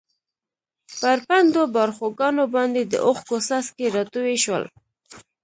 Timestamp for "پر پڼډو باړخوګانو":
0.99-2.43